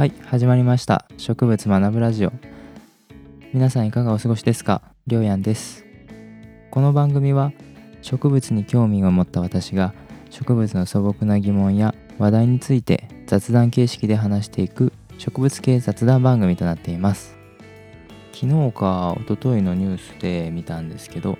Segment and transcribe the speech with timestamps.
[0.00, 1.04] はい始まりました。
[1.18, 2.32] 植物学ぶラジオ。
[3.52, 4.80] 皆さんいかがお過ごしですか？
[5.06, 5.84] りょうやんです。
[6.70, 7.52] この番組は
[8.00, 9.92] 植物に興味を持った私が
[10.30, 17.36] 植物の素朴な疑問や話題について雑談形式で話していく植物系雑談番組となっています。
[18.32, 21.36] 昨日か一昨日のニュースで見たんですけど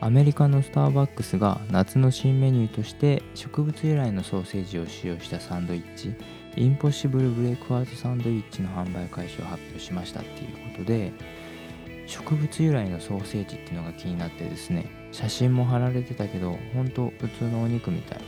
[0.00, 6.12] アメリカのスターバックスが夏の新メニューとして植物由来のソーセージを使用したサンドイッチ。
[6.56, 11.12] インポッシブルブレイクファーストサンドイッチの販売開始を発表しましたっていうことで
[12.06, 18.18] 植物由来のソーセージっていうのが気になってですね写真も貼られてたけどほんと普通のお肉みたい。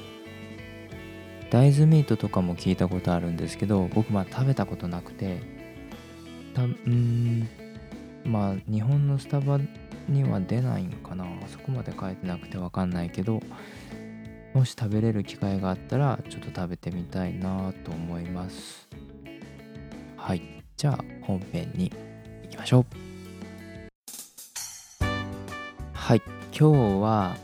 [1.50, 5.38] 大豆ミートとかも聞いたことあるんですけど僕まあ食べたことなくて
[6.54, 7.46] たうん
[8.24, 9.60] まあ日本のスタバ
[10.08, 11.26] には出ないんかな。
[11.48, 13.42] そこまで書いてなくてわかんないけど
[14.54, 18.86] もし食べれる機会があったらちょっと食べてみたいなと思います。
[20.16, 20.42] はい。
[20.76, 21.90] じゃあ本編に
[22.44, 22.86] 行きましょう。
[25.92, 26.22] はい。
[26.58, 27.36] 今日は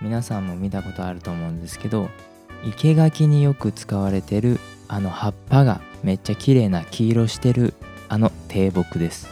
[0.00, 2.08] 皆さんも見たことあると思うんですけど
[2.78, 7.74] 生垣によく使われてるあの葉っぱがめっちゃ綺麗な黄色してる
[8.08, 9.28] あの低木です。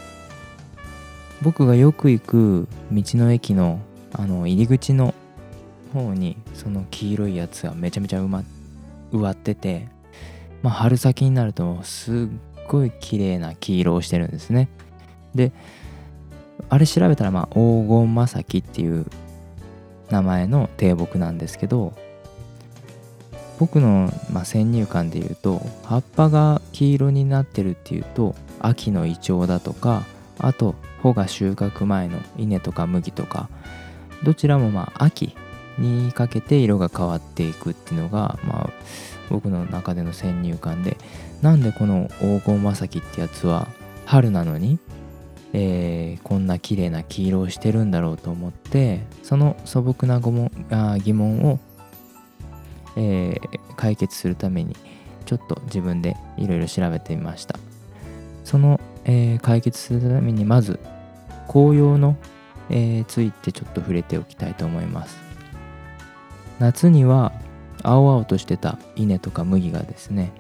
[1.41, 3.81] 僕がよく行く道の駅の
[4.13, 5.15] あの入り口の
[5.93, 8.45] 方にその黄色いやつがめちゃめちゃ埋,、ま、
[9.13, 9.89] 植わってて、
[10.63, 12.17] まあ、春先になるとすっ
[12.69, 14.69] ごい綺麗な黄色をしてるんですね。
[15.35, 15.53] で
[16.69, 19.07] あれ調べたらまあ黄金正樹っていう
[20.11, 21.93] 名前の低木なんですけど
[23.59, 30.05] 僕の、まあ、先入観で言うと葉っぱが黄色になってるっていうと秋のイチョウだとか
[30.39, 33.49] あと穂が収穫前の稲とか麦とか
[34.23, 35.35] どちらもまあ秋
[35.79, 38.71] にかけて色が変わっていくっていうのが、まあ、
[39.31, 40.97] 僕の中での先入観で。
[41.43, 43.67] なんでこの黄金正樹ってやつは
[44.07, 44.79] 春なのに、
[45.53, 51.59] えー、こんな綺麗な黄色をしてるんだろうと思ってその素朴な疑問あ疑問を、
[52.97, 54.77] えー、解決するために
[55.27, 57.59] ちょっと自分でいろいろ調べてみました。
[58.45, 60.79] その、えー、解決するためにまず
[61.49, 62.17] 紅葉の、
[62.71, 65.32] えー、ついてちょっと触れておきたいと思います。
[66.63, 67.33] 夏には
[67.83, 70.33] 青々としてた稲とか麦がですね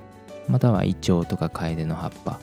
[0.48, 2.38] またはイチョウとかカエデの葉っぱ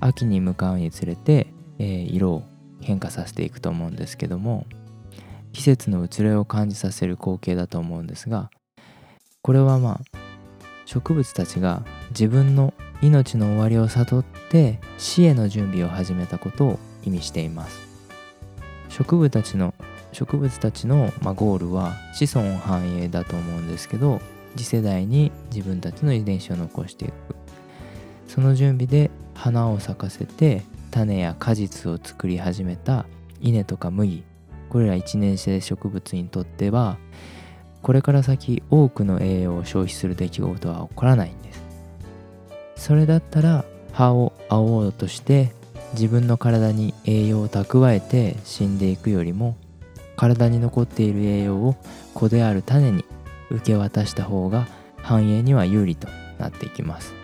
[0.00, 2.42] 秋に向かうにつれて、えー、色を
[2.80, 4.64] 変化させていくと思うんですけども
[5.52, 8.48] 季節の移ろいを感じさせる光景だと思うんですが
[9.42, 10.18] これはまあ
[10.86, 12.72] 植物たちが自分の
[13.02, 17.88] 命の終わりを悟って死への準備を始めたことを意味しています。
[18.88, 19.74] 植物たちの
[20.12, 24.20] 植物たちの、まあ、ゴールは子孫繁栄だと思うんですけど
[24.56, 27.12] 次世代に自分たちの遺伝子を残していく。
[28.26, 33.06] その準備で花を咲かせて種や果実を作り始めた
[33.40, 34.24] 稲とか麦。
[34.68, 36.98] これら一年生植物にとっては
[37.82, 41.62] これから先多くの栄養を消費する出来事は起こらないんです。
[42.76, 45.52] それだったら葉を青々として
[45.92, 49.56] 自分の体に栄養を蓄えて死んでいくよりも
[50.18, 51.76] 体に残っている栄養を
[52.12, 53.04] 子である種に
[53.50, 56.08] 受け渡した方が繁栄には有利と
[56.38, 57.14] なっていきます。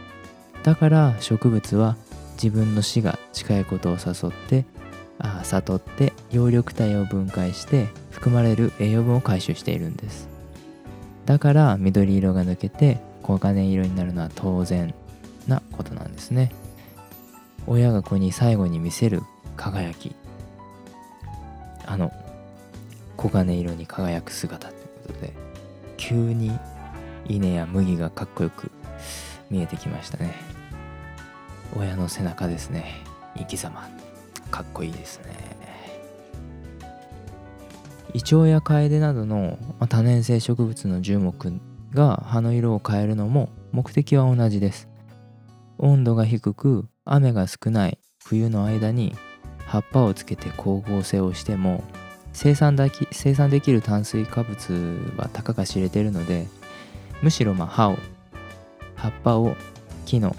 [0.63, 1.97] だから植物は
[2.35, 4.65] 自分の死が近いことを誘って
[5.19, 10.29] あ悟って葉緑体を分解して含まれる栄養分を回収しているんです。
[11.27, 14.95] だから緑色が抜けて黄金色になるのは当然
[15.49, 16.53] なことなんですね。
[17.67, 19.23] 親が子に最後に見せる
[19.57, 20.15] 輝き。
[21.87, 22.13] あの
[23.25, 25.33] 黄金色に輝く姿ということで
[25.97, 26.59] 急に
[27.27, 28.71] 稲や麦がかっこよく
[29.51, 30.35] 見えてきましたね。
[31.75, 33.03] 親の背中ですね。
[33.37, 33.89] 生き様。
[34.51, 35.33] かっこいいですね。
[38.13, 39.59] イチョウやカエデなどの
[39.89, 41.53] 多年生植物の樹木
[41.95, 44.87] が葉の色を変えるのも目的は同じです。
[45.79, 49.15] 温度が低く雨が少ない冬の間に
[49.65, 51.83] 葉っぱをつけて光合成をしても
[52.35, 56.47] 生産だき生産できる炭水化物はたかが知れてるので
[57.23, 57.97] むしろまあ葉を
[58.97, 59.57] 葉っぱを
[60.05, 60.37] 木の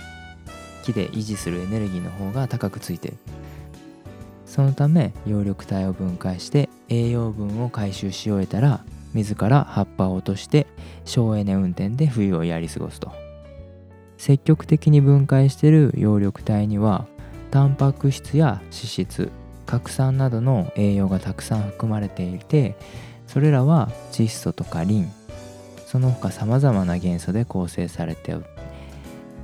[0.83, 3.17] 木で維持するエネルギーの方が高くついてる。
[4.45, 10.67] そのため葉緑体を分解して栄養分を回収し終えたら自ら葉っぱを落として
[11.03, 13.11] 省エネ運転で冬をやり過ごすと。
[14.17, 17.07] 積極的に分解している葉緑体には
[17.51, 19.31] タンパク質や脂質
[19.65, 22.75] 核酸などの栄養がたくさん含まれていて
[23.27, 25.11] それらは窒素とかリン
[25.85, 28.41] その他さまざまな元素で構成されて葉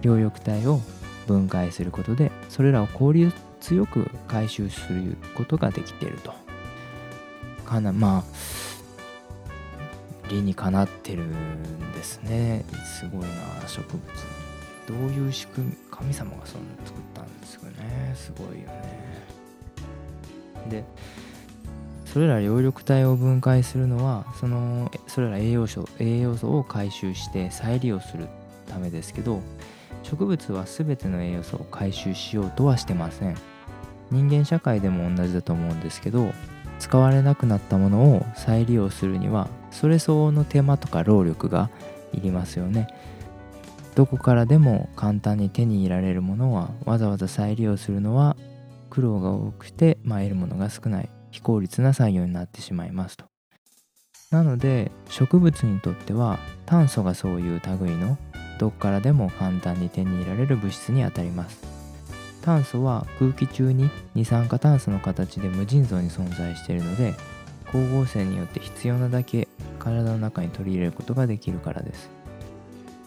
[0.04, 0.82] 緑体を
[1.28, 6.34] 分解することでそれらを効率よく回収することができていると
[7.66, 8.24] かなまあ
[10.30, 12.66] 理にかなってるんですね
[13.00, 14.02] すごいな植物
[14.88, 19.26] どういう仕組み神様がそんな作ったんですかねすごいよね
[20.70, 20.84] で
[22.06, 28.28] それら葉緑体を分解するのはそのそれら栄養素栄養素を回収して再利用する
[28.68, 29.40] ためですけど
[30.04, 33.38] 植物は全ての栄養素を回収しようとはしてません。
[34.12, 36.34] 人間社会でも同じだと思うんですけど
[36.80, 41.70] 使われなくなったものを再利用するにはそれ相応の手間とか労力が
[42.12, 42.88] いりますよね。
[43.96, 48.36] どこからでも簡単に手に入れられるものはわざわざ再利用するのは
[48.92, 53.26] 苦労が多くて、まあ、得るものが少ない非効率な作業になってしまいますと。
[54.30, 58.18] なので植物にとっては炭素がそういう類の
[58.60, 61.62] どこからでも簡単に手に入れられる物質にあたります。
[62.42, 67.14] 炭素は空気中に二酸化炭素の形で無尽蔵に存在しているので
[67.68, 69.48] 光合成によって必要なだけ
[69.80, 72.10] 体の中に取り入れることができるからです。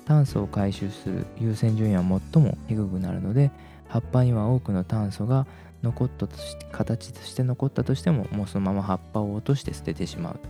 [0.06, 3.50] 炭素を回収する優先順位は最も低くなるので
[3.88, 5.46] 葉っぱには多くの炭素が
[5.84, 10.40] 残ったとして形として残ったとしてももうそのまま葉っぱを落として捨ててしまう。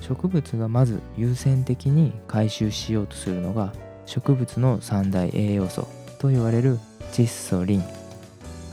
[0.00, 3.72] 植物がまず優先的に回収しようとするのが
[4.06, 5.86] 植物の三大栄養素
[6.18, 6.78] と言われる
[7.12, 7.84] 窒素リン。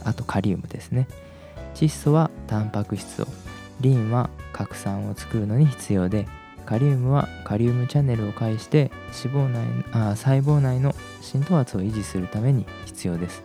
[0.04, 1.06] あとカリウムですね。
[1.74, 3.26] 窒素はタンパク質を
[3.80, 6.26] リンは核酸を作るのに必要で
[6.66, 8.90] カリウムはカリウムチャンネルを介して
[9.24, 13.44] 脂肪内あ細胞内の浸透圧を維持するために必要です。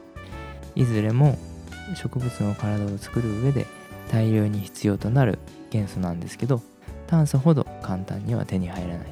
[0.76, 1.38] いずれも
[1.96, 3.66] 植物の体を作る上で
[4.12, 5.40] 大量に必要となる
[5.70, 6.62] 元素なんですけど
[7.08, 9.04] 炭素ほど簡単には手に入らないと。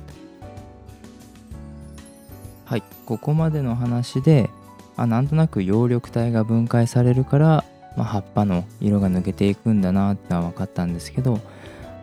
[2.66, 4.50] はいここまでの話で
[4.96, 7.66] あなんとなく葉緑体が分解されるから、
[7.98, 11.40] まあ、葉っぱの色が抜けていくんだなってのは分かったんですけど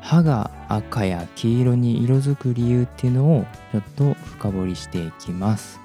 [0.00, 5.80] 歯が赤や黄色に色づく理由っていうのをちょっと深掘りしていきます。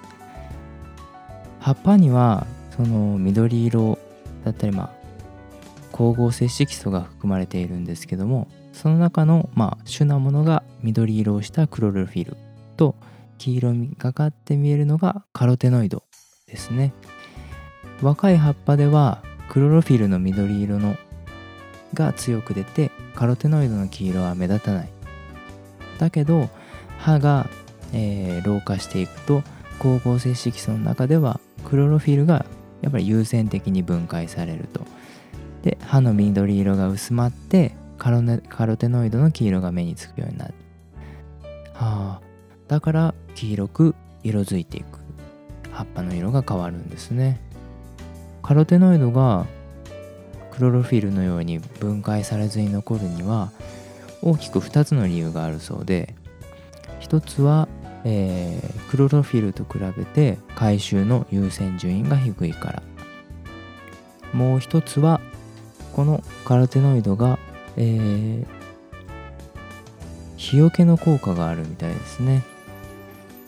[1.60, 2.46] 葉っぱには
[2.76, 3.98] その緑色
[4.44, 5.04] だったりまあ
[5.92, 12.36] 光合成色素が含まれているんですけどもその中のまあ主なものが緑色をしたクロロフィル
[12.76, 12.96] と
[13.38, 16.04] 黄色みがかって見えるのがカロテノイド
[16.48, 16.94] ですね。
[18.02, 20.96] 若い葉っぱではクロロフィルの緑色の
[21.94, 24.90] が強く出てカロテノイドの黄色は目立たない。
[26.00, 26.50] だけど
[26.98, 27.48] 歯が、
[27.94, 29.44] えー、老化していくと
[29.78, 32.46] 光合成色素の中ではクロロフィルが
[32.84, 34.82] やっぱり優先的に分解されると。
[35.64, 40.54] で歯の緑色が薄まってカロカロテノイドの黄色が目につくようになる。
[41.74, 42.22] はあ。
[42.68, 45.00] だから黄色く色づいていく。
[45.72, 47.40] 葉っぱの色が変わるんですね。
[48.44, 49.46] カロテノイドが
[50.52, 53.52] クロロフィルのように分解されずに残るには
[54.22, 56.14] 大きく2つの理由があるそうで。
[57.00, 57.68] 1つは
[58.06, 62.84] えー、クロロフィルと比べて回収の優先順位が低いから。
[64.34, 65.22] もう一つは
[65.94, 67.38] このカロテノイドが、
[67.78, 68.46] えー、
[70.38, 72.44] 日よけの効果があるみたいですね。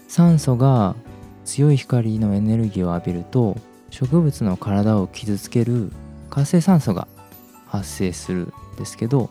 [0.08, 0.96] 酸素が
[1.44, 3.58] 強い光のエネルギーを浴びると
[3.90, 5.92] 植物の体を傷つける
[6.30, 7.08] 活性酸素が
[7.68, 9.30] 発生するんですけど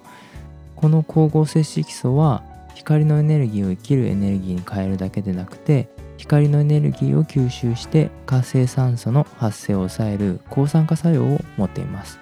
[0.77, 2.43] この光合成色素は
[2.75, 12.19] 光のエネルギーを生きるエネルギーに変えるだけでなくて光のエネルギーを吸収して活性酸素の発生を抑える抗酸化作用を持っています。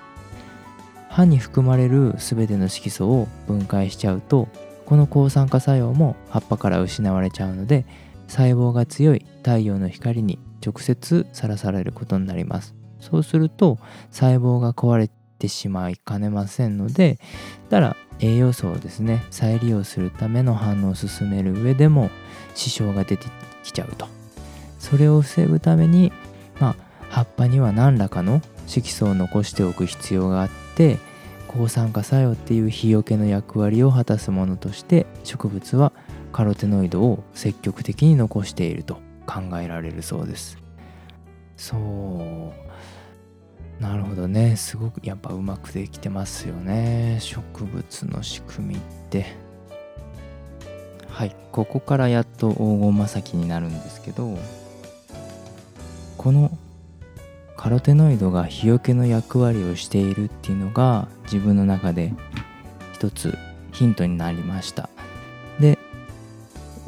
[1.08, 4.48] 歯に含まれる全ての色素を分解しちゃうと
[4.86, 7.84] この抗酸化作用も葉っぱから失われちゃうので
[8.28, 12.74] 細胞が強い太陽の光に直接さらされることになります。
[12.98, 13.78] そうすると
[14.10, 15.10] 細胞が壊れ
[15.42, 17.18] てしまいかねませんので
[17.68, 22.10] だから栄養素をですね再利用するための反応を進める上でも
[22.54, 23.26] 支障が出て
[23.64, 24.06] きちゃうと。
[24.78, 26.12] それを防ぐために
[26.60, 26.76] まあ
[27.08, 30.98] 葉っぱには何らかの色素を残しておく必要があって
[31.46, 35.92] 抗酸化作用っていう日よけの役割を果たすものとして植物は
[36.32, 38.94] カロテノイドを積極的に残していると
[39.26, 40.58] 考えられるそうです。
[41.56, 42.71] そう。
[43.82, 44.54] なるほどね。
[44.56, 47.18] すごくやっぱうまくできてますよね。
[47.20, 48.78] 植物の仕組みっ
[49.10, 49.34] て。
[51.08, 51.34] はい。
[51.50, 54.38] ここからやっと黄金正樹になるんですけど
[56.16, 56.56] この
[57.56, 62.14] カロテノイドが日よけの役割をしているっていうのが自分の中で
[62.94, 63.36] 一つ
[63.72, 64.88] ヒントになりました。
[65.60, 65.78] で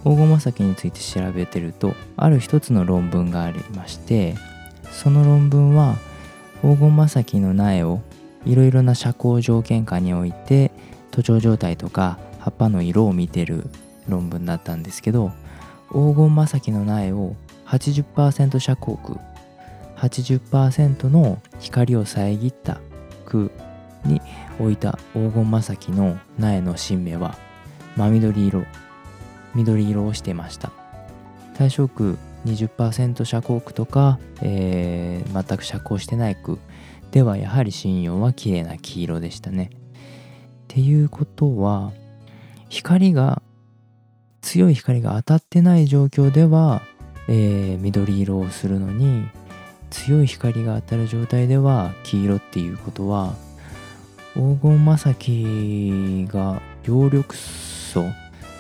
[0.05, 4.37] 黄金正樹について調べてるとある一つの論文がありまして
[4.91, 5.97] その論文は
[6.65, 8.01] 黄金マサキの苗を
[8.47, 10.71] いろいろな遮光条件下において
[11.11, 13.67] 徒長状態とか葉っぱの色を見てる
[14.09, 15.31] 論文だったんですけど
[15.91, 19.19] 黄金マサキの苗を80%遮光区
[19.99, 22.81] 80%の光を遮った
[23.27, 23.51] 区
[24.07, 24.23] に
[24.59, 27.37] 置いた黄金マサキの苗の新芽は
[27.95, 28.65] 真緑色
[29.55, 30.73] 緑色をしてました。
[31.57, 36.59] 対象区20%遮光区とか、えー、全く遮光してない区
[37.11, 39.71] ではやはり針葉は綺麗な黄色でしたね。
[39.75, 39.77] っ
[40.69, 41.93] ていうことは
[42.69, 43.41] 光が
[44.43, 46.83] 強い光が当たってない状況では、
[47.29, 49.29] えー、緑色をするのに
[49.91, 53.35] 強い光が当たる状態では黄色っていうことは
[54.35, 58.03] 黄金マサキが葉緑素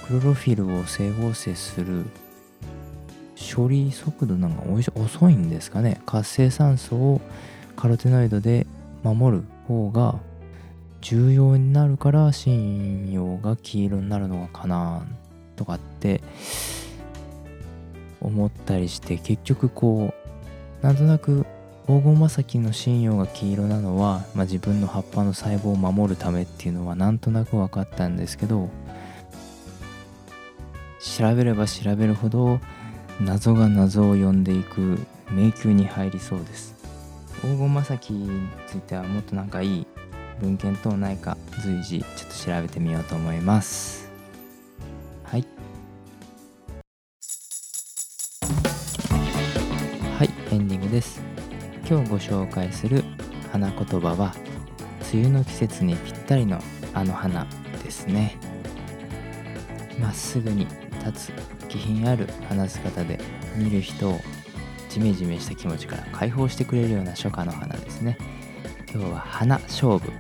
[0.07, 2.05] クロロフィルを整合性する
[3.45, 4.63] 処理速度なんか
[4.95, 6.01] 遅いんですかね。
[6.07, 7.21] 活性酸素を
[7.77, 8.67] カロテノイドで
[9.03, 10.19] 守る方が
[11.01, 15.07] 重要になるから針葉が黄色になるのかな
[15.57, 16.23] とかって
[18.21, 20.15] 思ったりして結局こ
[20.83, 21.45] うなんとなく
[21.87, 28.71] 黄金マサキの針葉が黄色なのは、まあ、自分の葉っぱの細胞を守るためっていうのはなんとなく分かったんですけど
[30.99, 32.61] 調べれば調べるほど
[33.21, 34.99] 謎が謎を呼んでいく
[35.31, 36.75] 迷宮に入りそうです。
[37.41, 39.87] 黄金マサキについてはもっとなんかいい
[40.41, 44.11] 文献等ないか随時ちょっと調べてみようと思います。
[45.25, 45.47] はい。
[50.19, 51.21] はいエンディングです。
[51.89, 53.05] 今日ご紹介する
[53.53, 54.35] 花言葉は
[55.13, 56.59] 梅雨の季節にぴったりの
[56.93, 57.47] あの花
[57.83, 58.37] ですね。
[60.01, 60.67] まっすぐに
[61.05, 61.64] 立つ。
[61.75, 63.19] 気品ある話す方で
[63.57, 64.21] 見る人を
[64.89, 68.17] ジメジメした気持ちから解放してくれるような初夏の花ですね。
[68.93, 70.13] 今日は花勝負。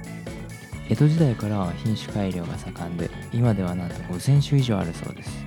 [0.90, 5.44] 江戸時代からは品種改良が盛んで今ではなんと5000種以上あるそうです。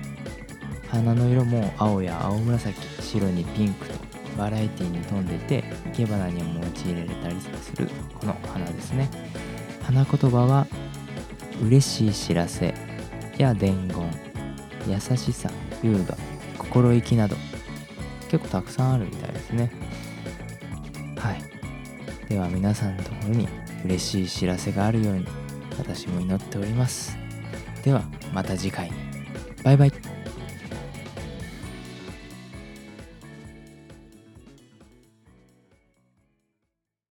[0.88, 3.94] 花の色も青や青紫白にピンクと
[4.38, 5.62] バラエティに富んでて
[5.92, 9.10] 生け花にも用いられたりするこの花ですね。
[9.82, 10.66] 花言葉は
[11.62, 12.74] 嬉しい知らせ
[13.36, 14.10] や伝言
[14.88, 15.50] 優しさ。
[15.82, 16.16] 優雅
[16.58, 17.36] 心意気など。
[18.30, 19.70] 結構たくさんあるみたいですね。
[21.16, 21.42] はい。
[22.28, 23.48] では皆さんのところに
[23.84, 25.26] 嬉しい知らせがあるように
[25.78, 27.16] 私も祈っております。
[27.82, 28.90] ではまた次回。
[29.64, 30.07] バイバイ。